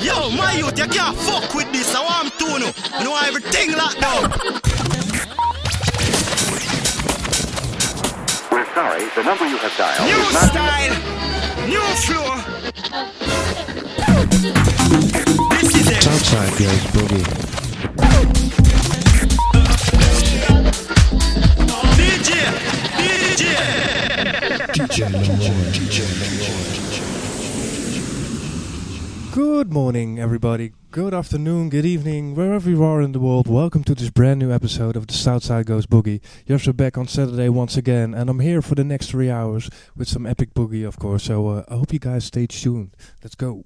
[0.00, 1.94] Yo, my youth, you can't fuck with this.
[1.94, 2.72] I want to know.
[2.98, 4.30] You know everything locked down.
[8.50, 10.48] We're sorry, the number you have dialed New is not...
[10.48, 10.96] style,
[11.68, 12.34] new flow.
[15.50, 16.02] This is it.
[16.02, 17.24] Southside goes boogie.
[21.98, 22.30] DJ,
[25.76, 26.79] DJ.
[29.32, 30.72] Good morning, everybody.
[30.90, 33.46] Good afternoon, good evening, wherever you are in the world.
[33.46, 36.20] Welcome to this brand new episode of the Southside Goes Boogie.
[36.46, 39.70] You're so back on Saturday once again, and I'm here for the next three hours
[39.94, 41.22] with some epic boogie, of course.
[41.24, 42.96] So uh, I hope you guys stay tuned.
[43.22, 43.62] Let's go.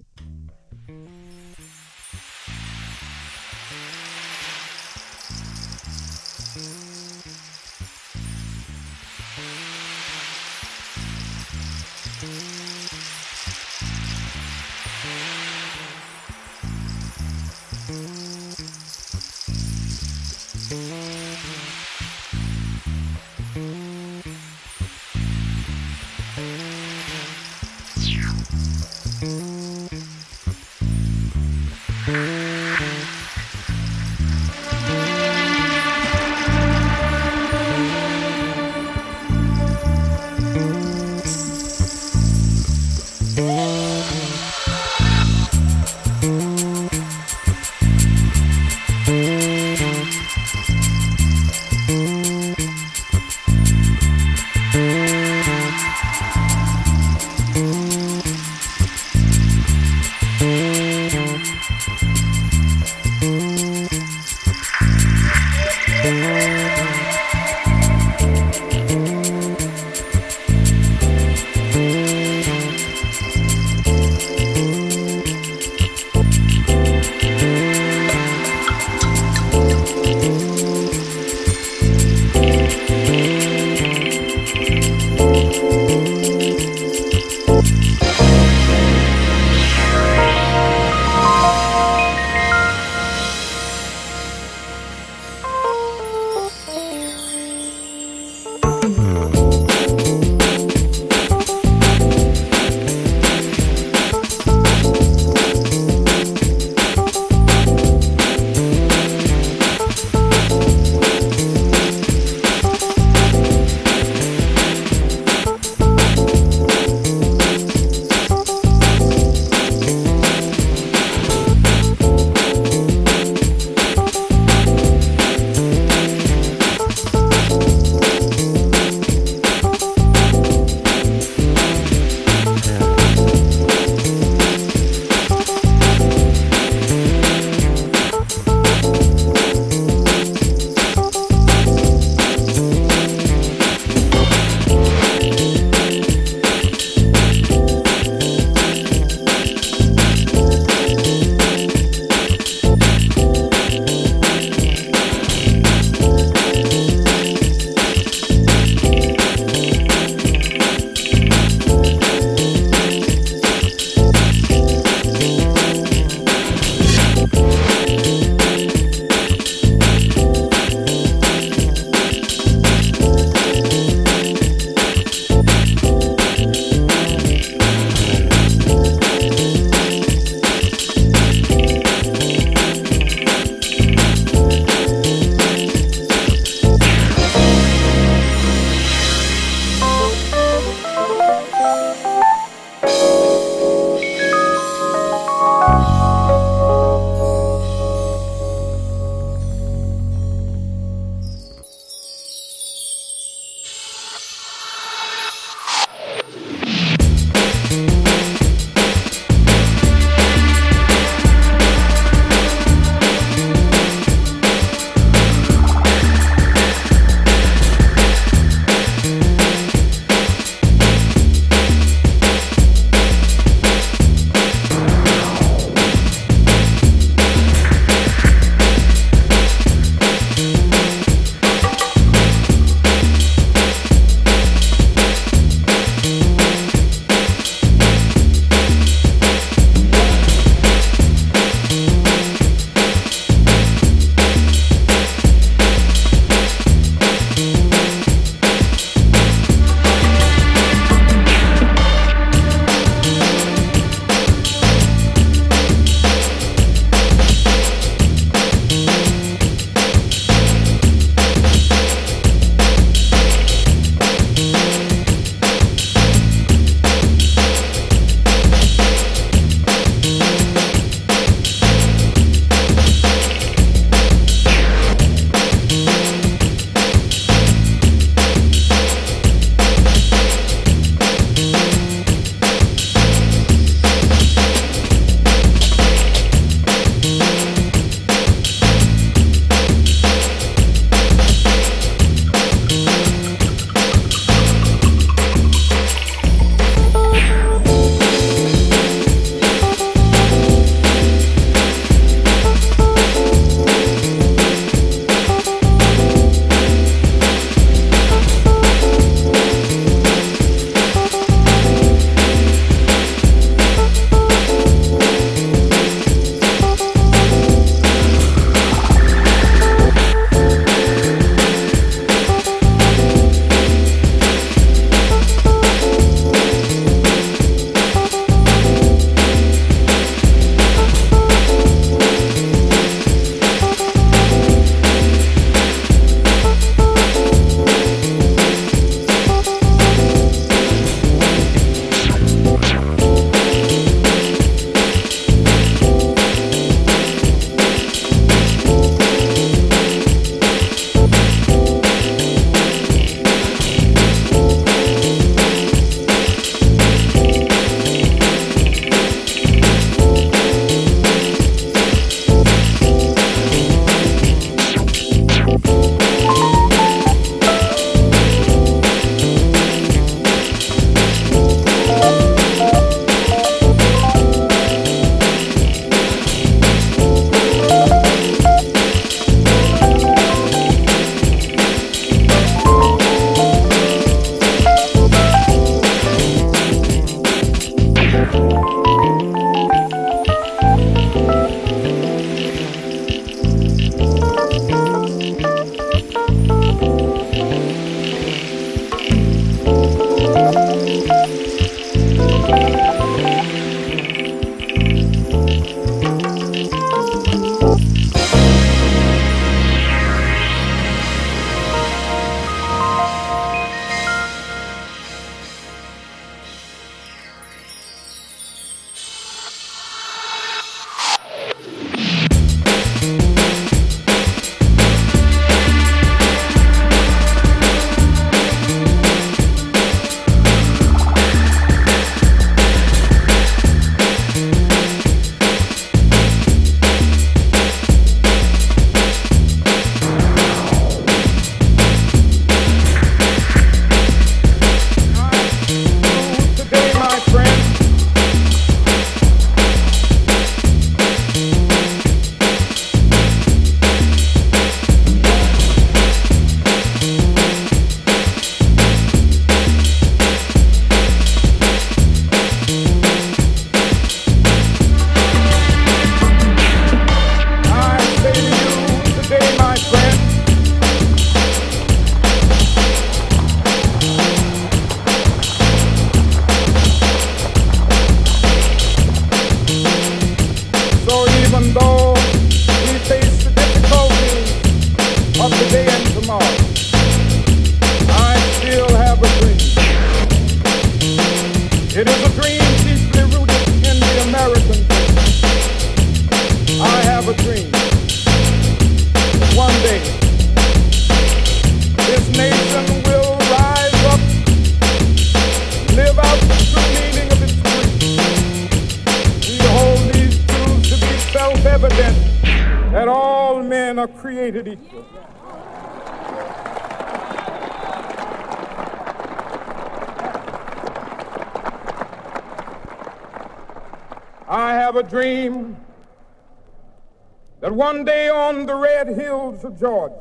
[529.65, 530.21] Of Georgia,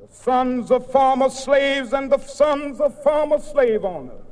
[0.00, 4.22] the sons of former slaves and the sons of former slave owners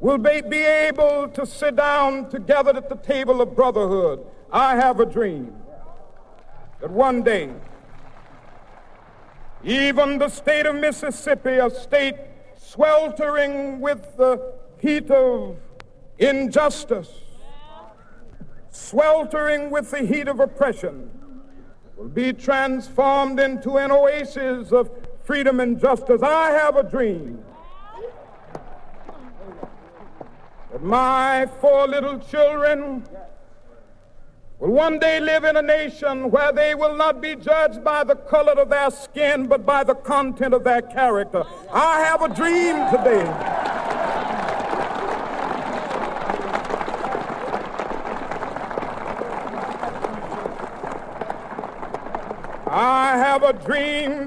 [0.00, 4.24] will be, be able to sit down together at the table of brotherhood.
[4.52, 5.54] I have a dream
[6.80, 7.50] that one day,
[9.64, 12.14] even the state of Mississippi, a state
[12.56, 15.56] sweltering with the heat of
[16.18, 17.10] injustice,
[18.70, 21.07] sweltering with the heat of oppression,
[22.18, 24.90] be transformed into an oasis of
[25.22, 26.20] freedom and justice.
[26.20, 27.44] I have a dream
[30.72, 33.04] that my four little children
[34.58, 38.16] will one day live in a nation where they will not be judged by the
[38.16, 41.44] color of their skin, but by the content of their character.
[41.72, 43.58] I have a dream today.
[52.70, 54.26] I have a dream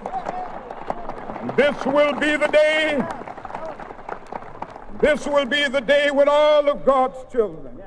[1.61, 3.07] This will be the day.
[4.99, 7.79] This will be the day when all of God's children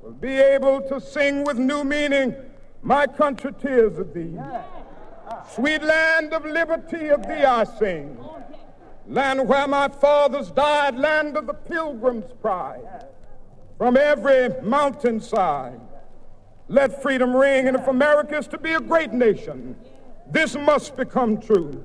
[0.00, 2.32] will be able to sing with new meaning,
[2.82, 4.38] My country, tears of thee.
[5.52, 8.16] Sweet land of liberty, of thee I sing.
[9.08, 13.04] Land where my fathers died, land of the pilgrim's pride.
[13.78, 15.80] From every mountainside,
[16.68, 17.66] Let freedom ring.
[17.66, 19.74] And if America is to be a great nation,
[20.30, 21.84] this must become true.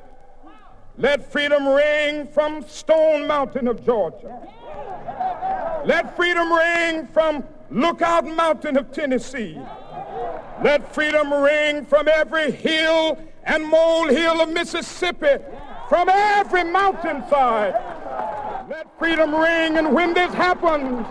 [0.97, 4.39] let freedom ring from Stone Mountain of Georgia.
[5.85, 9.59] Let freedom ring from Lookout Mountain of Tennessee.
[10.63, 15.37] Let freedom ring from every hill and molehill of Mississippi,
[15.89, 17.73] from every mountainside.
[18.69, 21.05] Let freedom ring, and when this happens,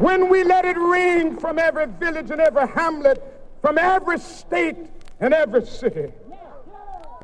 [0.00, 3.22] when we let it ring from every village and every hamlet,
[3.60, 4.76] from every state
[5.20, 6.12] and every city,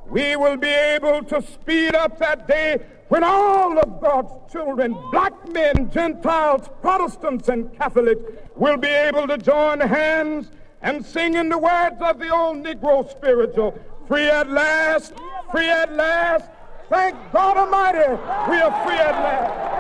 [0.08, 5.32] we will be able to speed up that day when all of God's children, black
[5.52, 8.22] men, Gentiles, Protestants, and Catholics,
[8.54, 10.50] will be able to join hands
[10.82, 15.14] and sing in the words of the old Negro spiritual, free at last,
[15.50, 16.50] free at last.
[16.88, 18.10] Thank God Almighty,
[18.50, 19.76] we are free at last.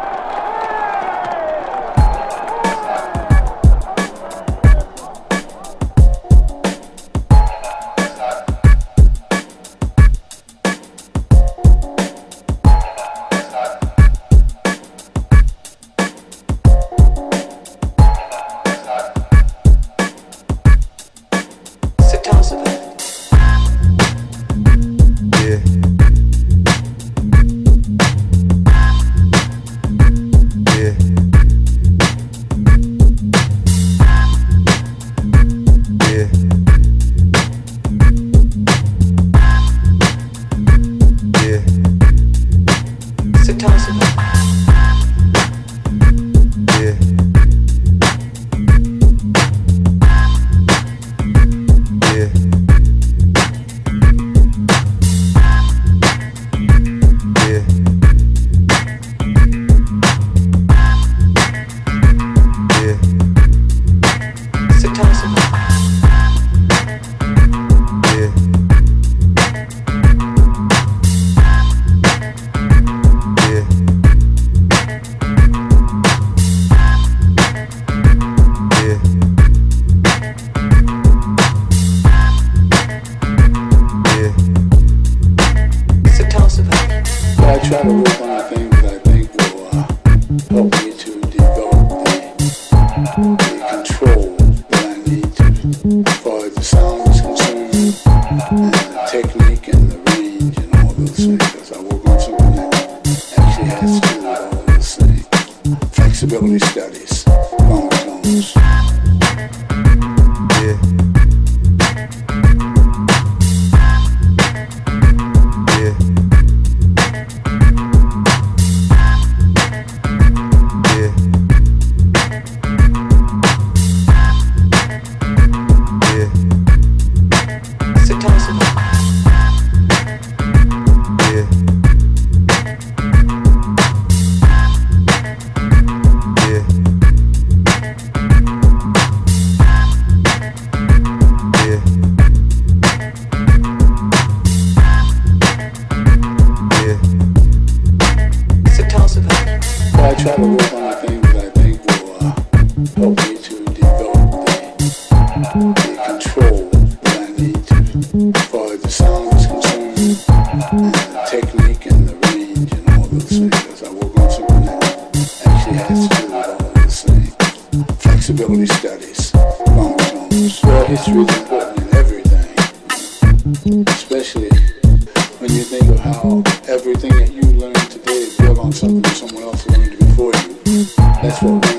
[176.24, 180.84] Everything that you learn today is built on something that someone else learned before you.
[180.96, 181.75] That's what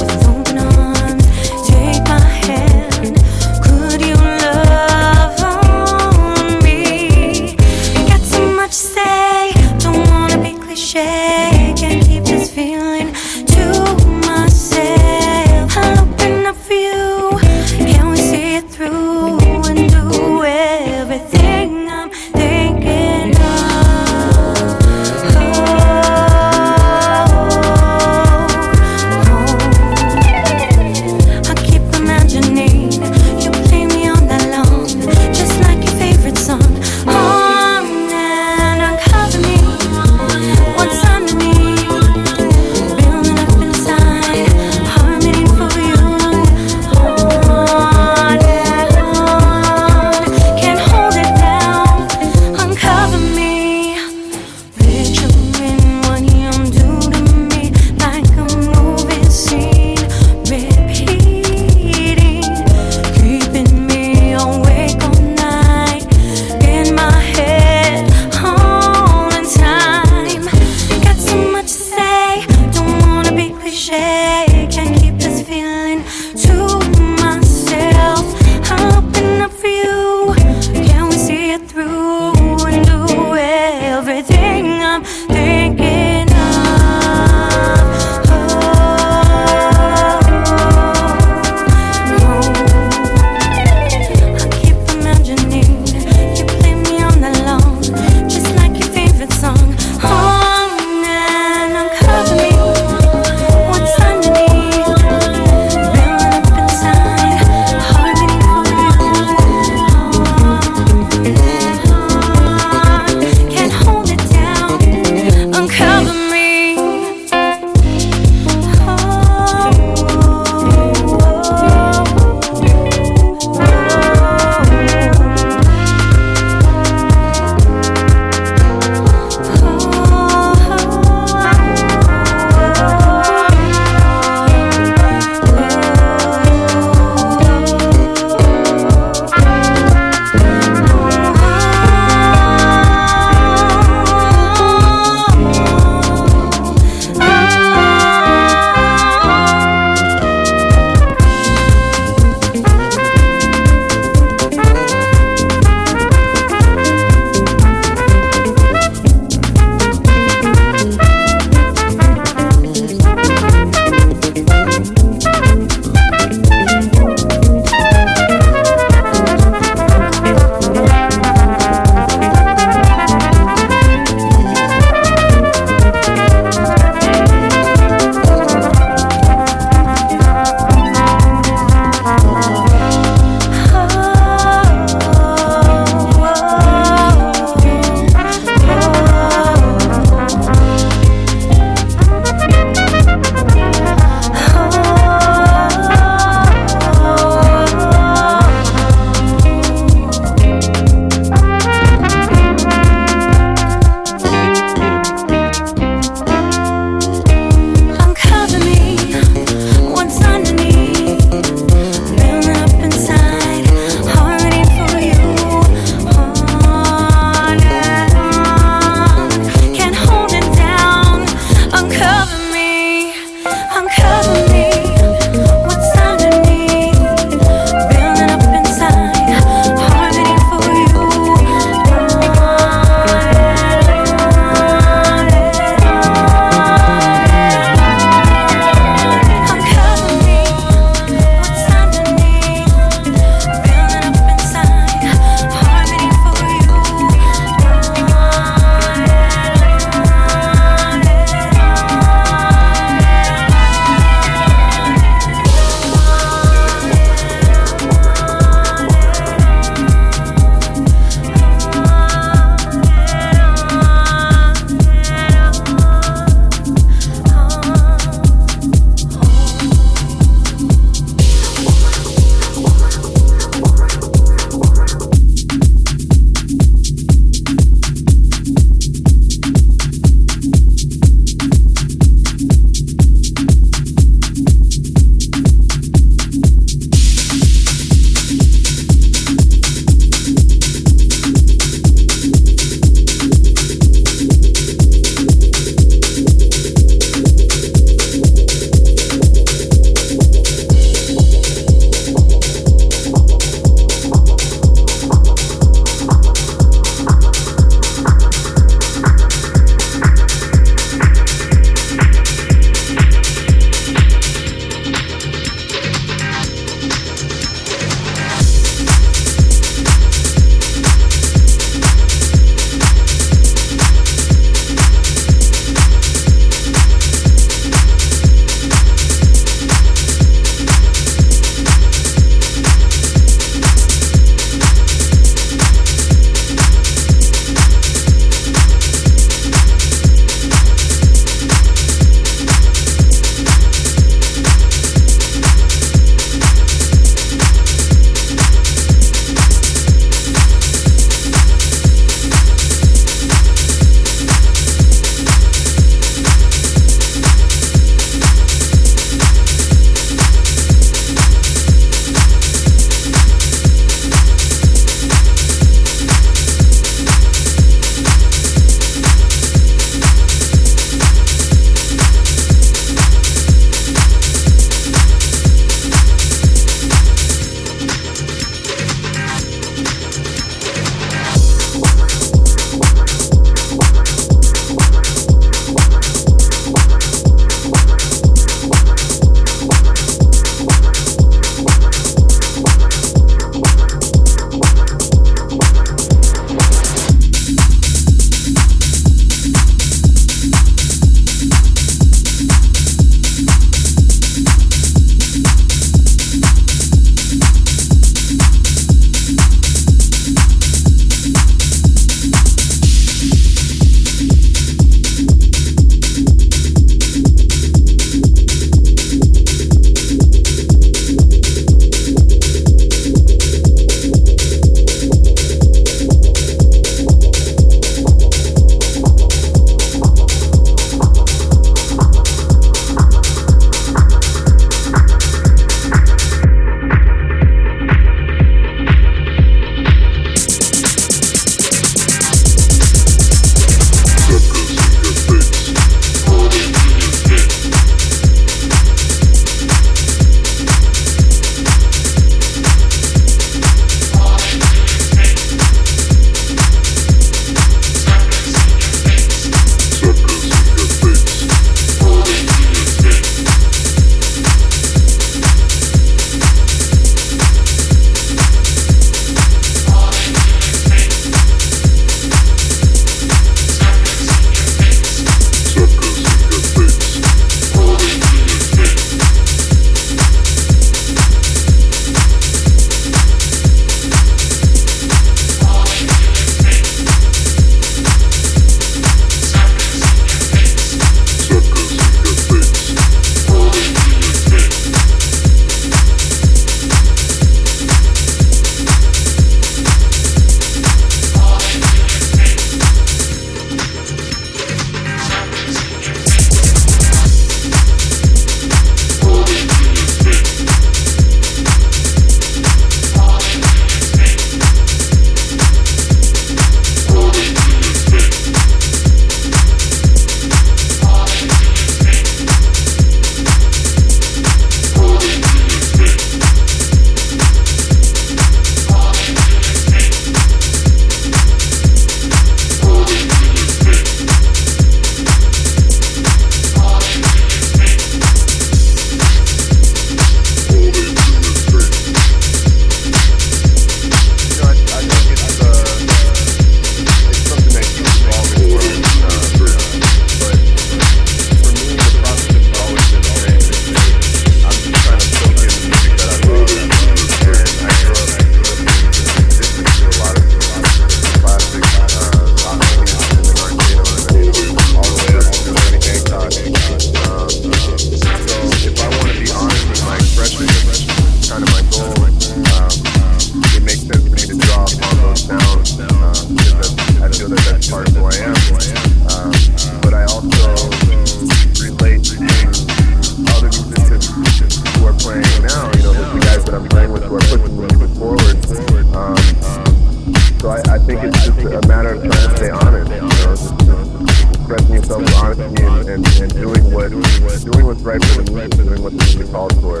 [596.16, 599.76] and, and doing what doing what's right for the music, doing what the music calls
[599.84, 600.00] for.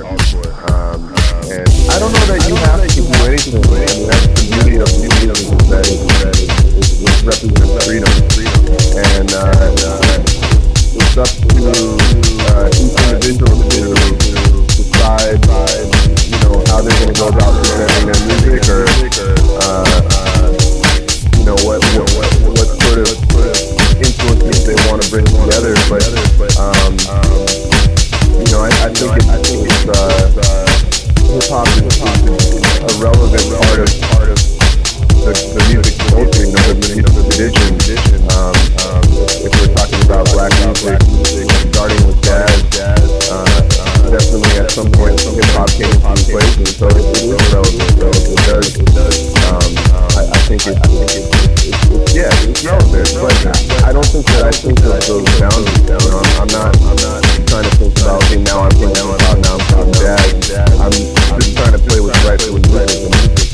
[0.72, 1.12] Um,
[1.52, 3.60] and I don't know that you have to do anything.
[3.60, 8.08] I mean, that's the beauty of music is that it, that it, it represents freedom,
[8.96, 10.24] and, uh, and uh,
[10.96, 11.52] it's up to
[12.48, 13.92] uh, each individual to
[14.72, 15.36] decide,
[16.32, 18.88] you know, how they're going to go about presenting their music or.
[19.60, 19.84] Uh,
[20.16, 20.56] uh,
[21.36, 22.05] you know what, what
[25.16, 26.04] bring together, but
[26.60, 26.92] um,
[28.36, 30.28] you know, I, I think it, I think it's uh,
[31.32, 31.96] hip hop is
[32.84, 34.36] a relevant part of part of
[35.24, 36.92] the, the music culture, you know, the,
[37.32, 38.20] the tradition.
[38.36, 38.52] Um,
[39.40, 41.00] if we're talking about black music,
[41.72, 43.08] starting with jazz, jazz
[44.12, 47.88] definitely at some point hip hop came into play, and so it is relevant.
[47.96, 49.32] So it does.
[49.48, 49.85] Um,
[50.16, 50.80] I think it's
[52.16, 52.78] yeah, it's real,
[53.20, 53.36] but
[53.84, 55.76] I don't think that I think those boundaries.
[55.84, 58.96] You know, I'm I'm not, I'm not trying to think about okay now I'm thinking
[58.96, 59.76] now I'm.
[61.36, 63.45] I'm just trying to play with right for what's right.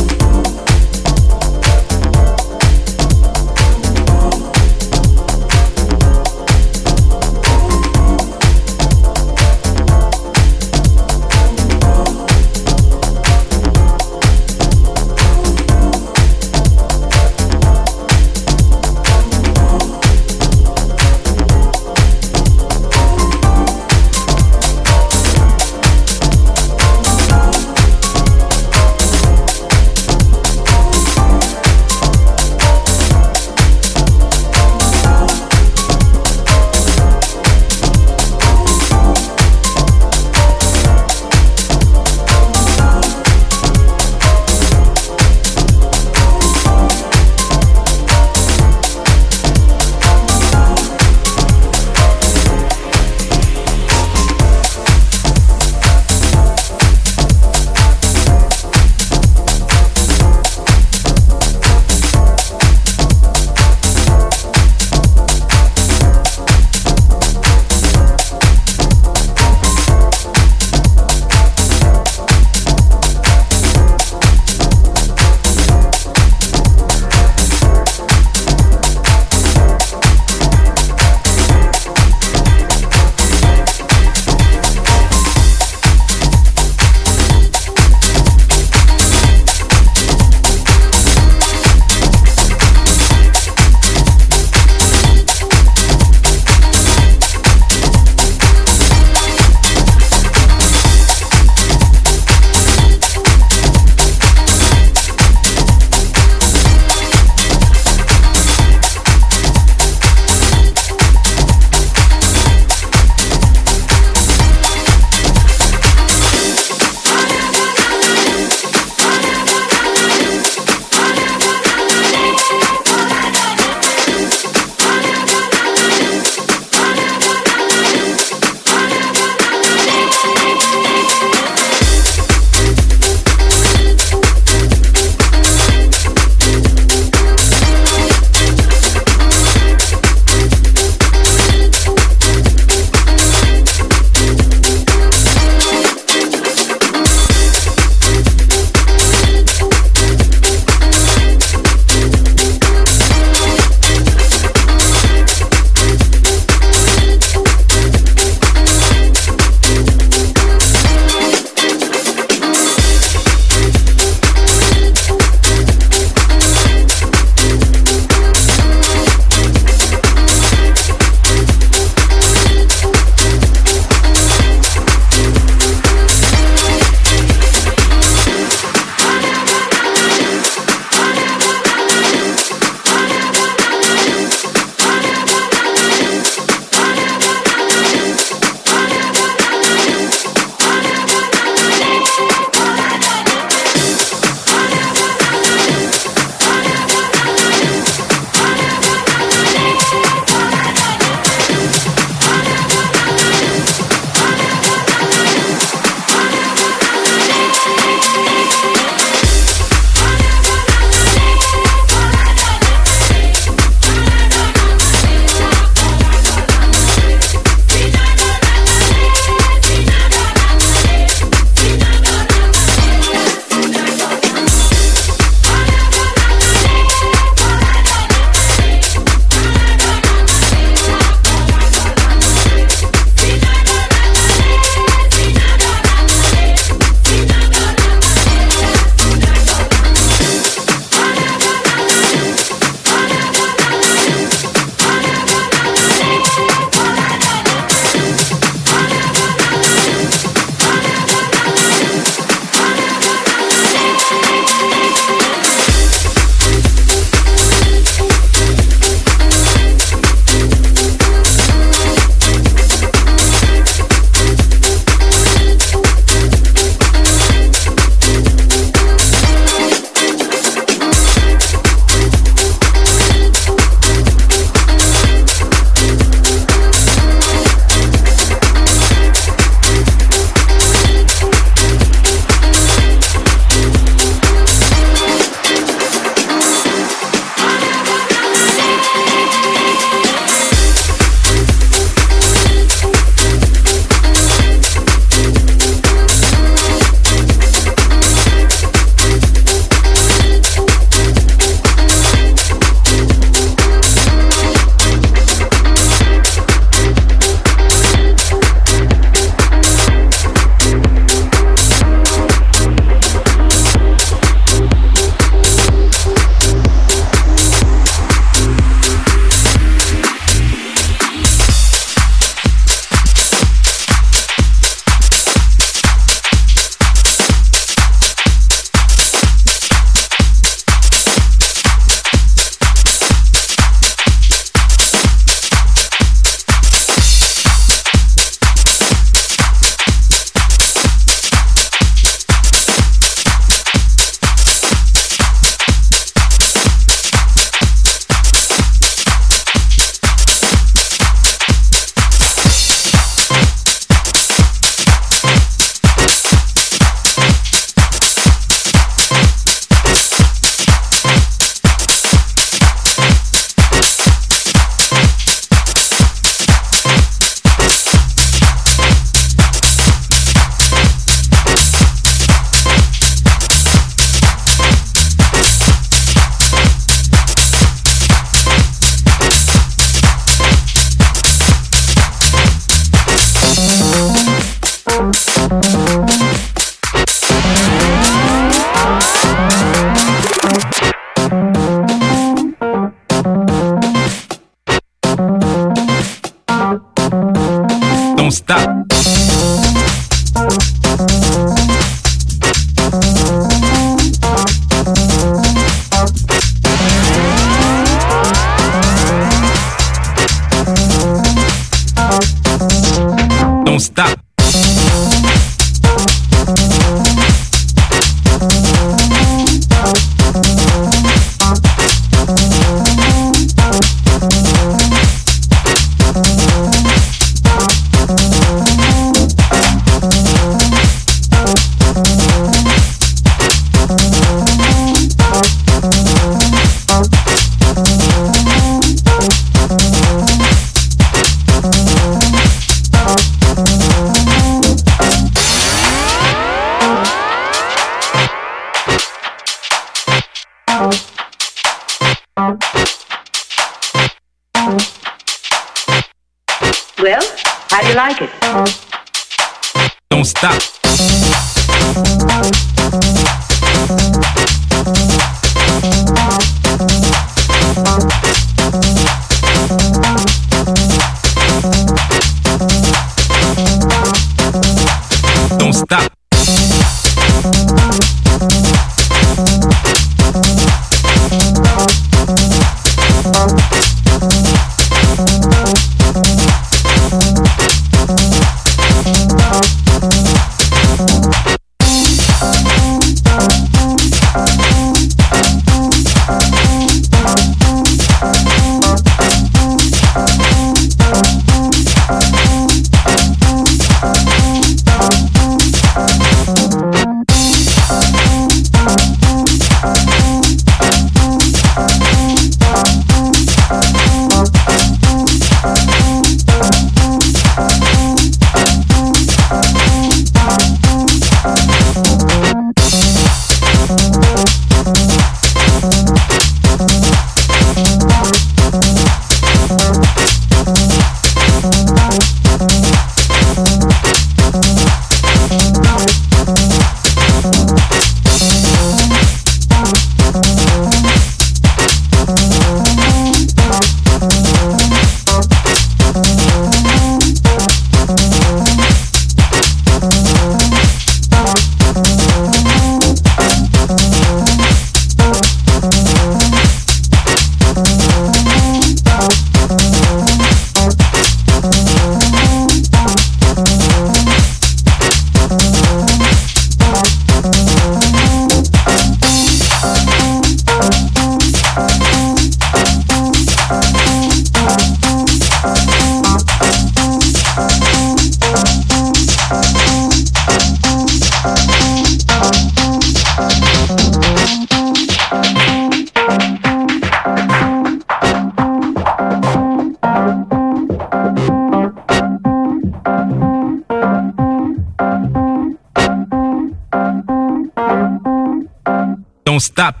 [599.61, 600.00] Stop.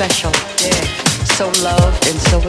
[0.00, 0.32] Special,
[1.36, 2.40] so loved and so